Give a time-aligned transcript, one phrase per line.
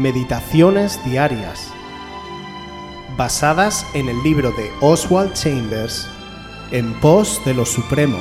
[0.00, 1.70] Meditaciones Diarias,
[3.18, 6.08] basadas en el libro de Oswald Chambers,
[6.70, 8.16] En pos de lo Supremo.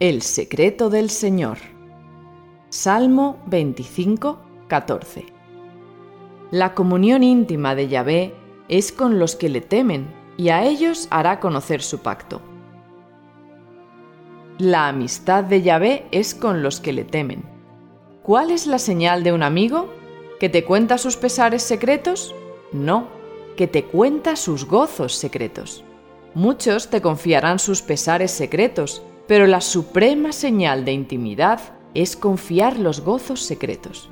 [0.00, 1.58] El secreto del Señor.
[2.70, 5.26] Salmo 25, 14.
[6.50, 8.34] La comunión íntima de Yahvé
[8.68, 12.40] es con los que le temen, y a ellos hará conocer su pacto.
[14.56, 17.42] La amistad de Yahvé es con los que le temen.
[18.22, 19.92] ¿Cuál es la señal de un amigo?
[20.38, 22.34] ¿Que te cuenta sus pesares secretos?
[22.72, 23.08] No,
[23.54, 25.84] que te cuenta sus gozos secretos.
[26.32, 31.60] Muchos te confiarán sus pesares secretos, pero la suprema señal de intimidad
[31.92, 34.08] es confiar los gozos secretos.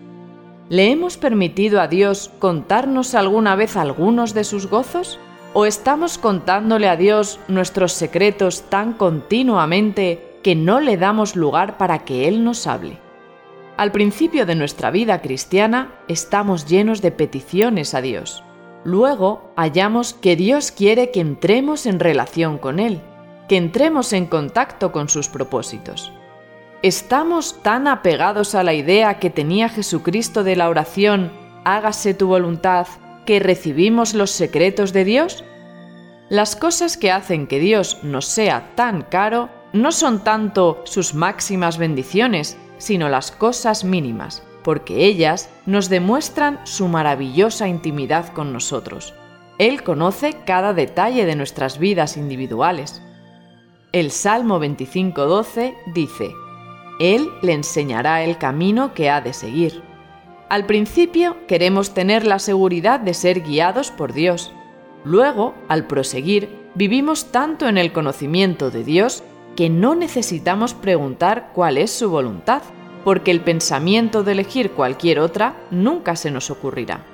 [0.69, 5.19] ¿Le hemos permitido a Dios contarnos alguna vez algunos de sus gozos?
[5.55, 12.01] ¿O estamos contándole a Dios nuestros secretos tan continuamente que no le damos lugar para
[12.01, 12.99] que Él nos hable?
[13.79, 18.45] Al principio de nuestra vida cristiana estamos llenos de peticiones a Dios.
[18.85, 23.01] Luego hallamos que Dios quiere que entremos en relación con Él,
[23.49, 26.13] que entremos en contacto con sus propósitos.
[26.83, 31.33] ¿Estamos tan apegados a la idea que tenía Jesucristo de la oración,
[31.65, 32.87] hágase tu voluntad,
[33.29, 35.45] que recibimos los secretos de Dios?
[36.31, 41.77] Las cosas que hacen que Dios nos sea tan caro no son tanto sus máximas
[41.77, 49.13] bendiciones, sino las cosas mínimas, porque ellas nos demuestran su maravillosa intimidad con nosotros.
[49.59, 53.03] Él conoce cada detalle de nuestras vidas individuales.
[53.93, 56.31] El Salmo 25.12 dice,
[56.99, 59.83] él le enseñará el camino que ha de seguir.
[60.49, 64.51] Al principio queremos tener la seguridad de ser guiados por Dios.
[65.05, 69.23] Luego, al proseguir, vivimos tanto en el conocimiento de Dios
[69.57, 72.63] que no necesitamos preguntar cuál es su voluntad,
[73.05, 77.05] porque el pensamiento de elegir cualquier otra nunca se nos ocurrirá.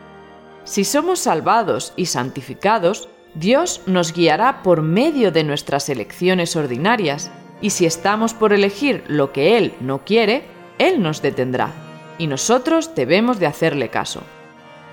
[0.63, 7.71] Si somos salvados y santificados, Dios nos guiará por medio de nuestras elecciones ordinarias, y
[7.71, 10.45] si estamos por elegir lo que Él no quiere,
[10.79, 11.84] Él nos detendrá,
[12.19, 14.23] y nosotros debemos de hacerle caso.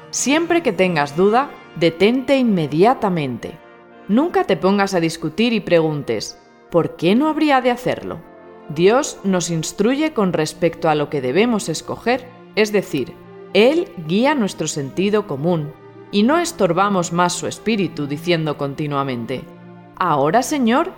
[0.09, 3.57] Siempre que tengas duda, detente inmediatamente.
[4.07, 6.37] Nunca te pongas a discutir y preguntes,
[6.69, 8.19] ¿por qué no habría de hacerlo?
[8.69, 13.13] Dios nos instruye con respecto a lo que debemos escoger, es decir,
[13.53, 15.73] Él guía nuestro sentido común,
[16.11, 19.43] y no estorbamos más su espíritu diciendo continuamente,
[19.95, 20.91] Ahora, Señor,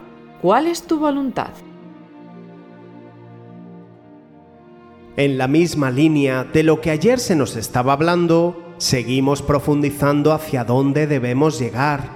[0.44, 1.52] ¿Cuál es tu voluntad?
[5.16, 10.64] En la misma línea de lo que ayer se nos estaba hablando, seguimos profundizando hacia
[10.64, 12.10] dónde debemos llegar.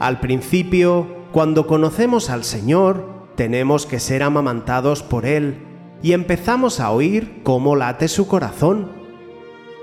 [0.00, 3.06] Al principio, cuando conocemos al Señor,
[3.36, 5.58] tenemos que ser amamantados por Él
[6.02, 8.90] y empezamos a oír cómo late su corazón.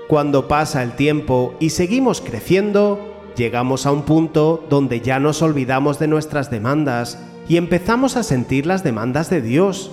[0.08, 5.98] Cuando pasa el tiempo y seguimos creciendo, llegamos a un punto donde ya nos olvidamos
[5.98, 7.18] de nuestras demandas
[7.48, 9.90] y empezamos a sentir las demandas de Dios.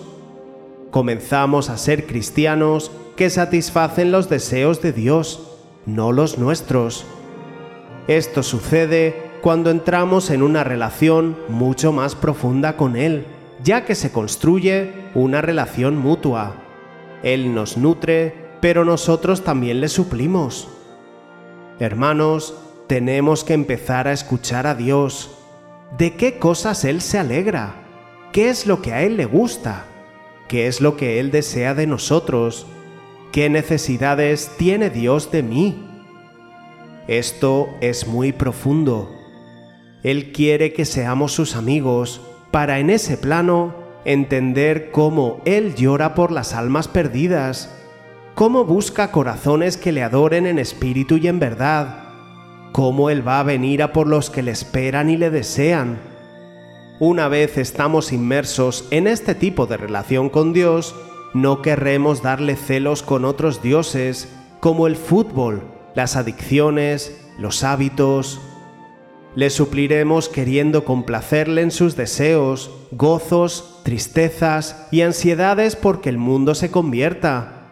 [0.91, 7.05] Comenzamos a ser cristianos que satisfacen los deseos de Dios, no los nuestros.
[8.07, 13.25] Esto sucede cuando entramos en una relación mucho más profunda con Él,
[13.63, 16.55] ya que se construye una relación mutua.
[17.21, 20.69] Él nos nutre, pero nosotros también le suplimos.
[21.79, 22.55] Hermanos,
[22.87, 25.29] tenemos que empezar a escuchar a Dios.
[25.97, 27.75] ¿De qué cosas Él se alegra?
[28.31, 29.85] ¿Qué es lo que a Él le gusta?
[30.49, 32.65] ¿Qué es lo que Él desea de nosotros?
[33.31, 35.87] ¿Qué necesidades tiene Dios de mí?
[37.07, 39.15] Esto es muy profundo.
[40.01, 46.31] Él quiere que seamos sus amigos para en ese plano entender cómo Él llora por
[46.31, 47.71] las almas perdidas,
[48.33, 52.05] cómo busca corazones que le adoren en espíritu y en verdad,
[52.71, 56.08] cómo Él va a venir a por los que le esperan y le desean.
[56.99, 60.95] Una vez estamos inmersos en este tipo de relación con Dios,
[61.33, 64.27] no querremos darle celos con otros dioses,
[64.59, 65.63] como el fútbol,
[65.95, 68.41] las adicciones, los hábitos.
[69.35, 76.69] Le supliremos queriendo complacerle en sus deseos, gozos, tristezas y ansiedades porque el mundo se
[76.69, 77.71] convierta.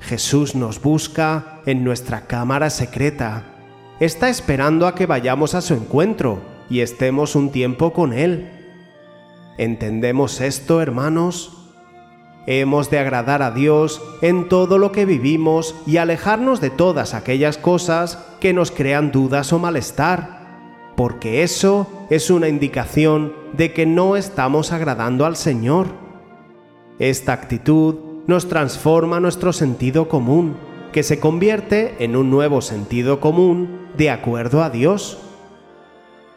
[0.00, 3.54] Jesús nos busca en nuestra cámara secreta
[4.00, 8.50] está esperando a que vayamos a su encuentro y estemos un tiempo con Él.
[9.58, 11.54] ¿Entendemos esto, hermanos?
[12.46, 17.58] Hemos de agradar a Dios en todo lo que vivimos y alejarnos de todas aquellas
[17.58, 20.38] cosas que nos crean dudas o malestar.
[20.96, 25.86] porque eso es una indicación de que no estamos agradando al Señor.
[26.98, 27.94] Esta actitud
[28.26, 30.56] nos transforma nuestro sentido común,
[30.90, 35.18] que se convierte en un nuevo sentido común de acuerdo a Dios.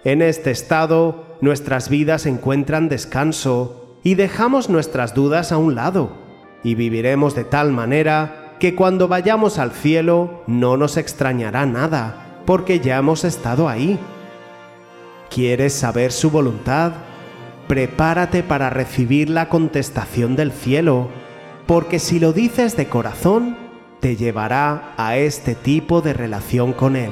[0.03, 6.11] En este estado, nuestras vidas encuentran descanso y dejamos nuestras dudas a un lado,
[6.63, 12.79] y viviremos de tal manera que cuando vayamos al cielo no nos extrañará nada, porque
[12.79, 13.99] ya hemos estado ahí.
[15.29, 16.93] ¿Quieres saber su voluntad?
[17.67, 21.09] Prepárate para recibir la contestación del cielo,
[21.67, 23.55] porque si lo dices de corazón,
[23.99, 27.11] te llevará a este tipo de relación con Él.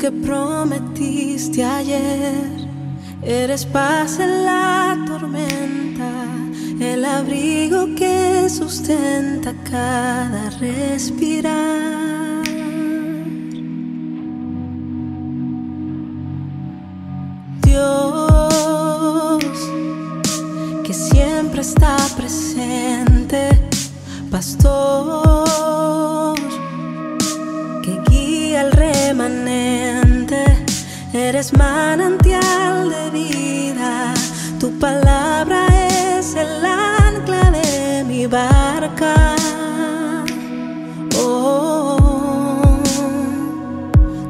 [0.00, 2.68] que prometiste ayer.
[3.22, 6.10] Eres paz en la tormenta,
[6.80, 12.44] el abrigo que sustenta cada respirar.
[17.62, 19.44] Dios,
[20.82, 21.99] que siempre está
[24.40, 26.34] pastor,
[27.82, 30.42] que guía el remanente.
[31.12, 34.14] Eres manantial de vida,
[34.58, 35.66] tu palabra
[36.16, 39.36] es el ancla de mi barca.
[41.18, 41.98] Oh,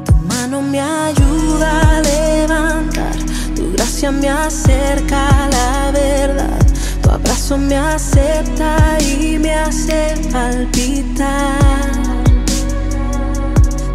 [0.03, 3.15] tu mano me ayuda a levantar,
[3.55, 6.60] tu gracia me acerca a la verdad,
[7.51, 11.59] tu abrazo me acepta y me hace palpitar.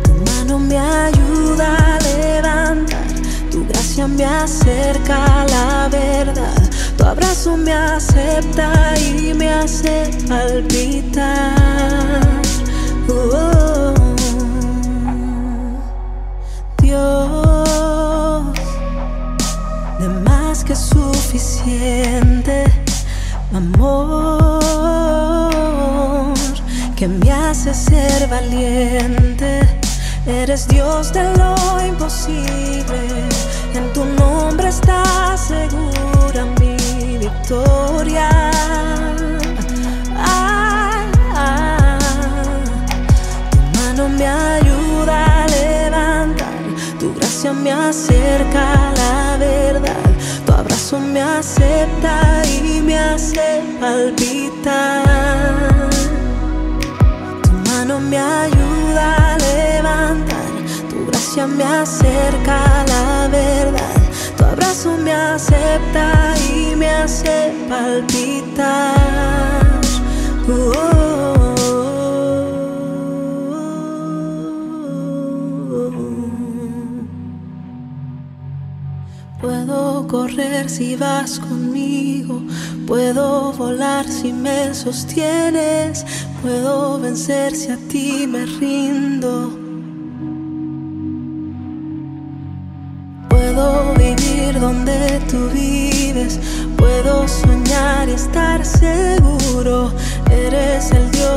[0.05, 1.99] Tu mano me ayuda a
[4.09, 6.71] me acerca a la verdad.
[6.99, 12.21] Tu abrazo me acepta y me hace palpitar.
[13.09, 13.95] Oh,
[16.83, 18.53] Dios,
[19.99, 22.65] de más que suficiente,
[23.55, 24.65] amor,
[26.97, 29.61] que me hace ser valiente.
[30.27, 31.55] Eres Dios de lo
[31.87, 33.27] imposible
[33.77, 38.56] en tu nombre está segura mi victoria.
[51.17, 55.03] Me acepta y me hace palpitar.
[57.43, 60.47] Tu mano me ayuda a levantar
[61.47, 63.97] me acerca a la verdad.
[64.37, 69.66] Tu abrazo me acepta y me hace palpitar.
[80.07, 82.41] Puedo correr si vas conmigo,
[82.87, 86.05] puedo volar si me sostienes,
[86.43, 89.51] puedo vencer si a ti me rindo.
[93.29, 96.39] Puedo vivir donde tú vives,
[96.77, 99.91] puedo soñar y estar seguro.
[100.31, 101.36] Eres el Dios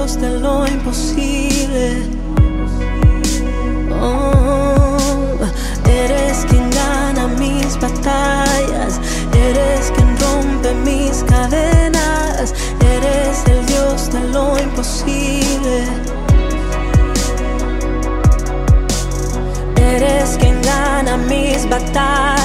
[21.69, 22.38] batallas.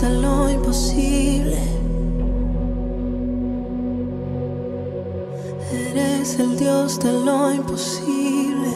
[0.00, 1.58] hasta lo imposible.
[5.70, 8.69] Eres el Dios de lo imposible.